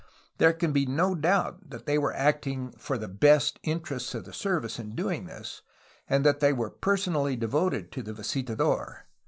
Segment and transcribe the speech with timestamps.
[0.39, 4.33] ''There can be no doubt that they were acting for the best interests of the
[4.33, 5.61] service in doing this
[6.09, 9.03] and that they were personally devoted to the visitador.